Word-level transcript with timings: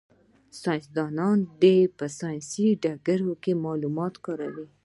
ساینس 0.61 0.85
دان 0.95 1.37
دي 1.61 1.77
په 1.97 2.05
ساینسي 2.19 2.67
ډګر 2.83 3.21
کي 3.43 3.51
معلومات 3.65 4.13
وکاروي. 4.17 4.65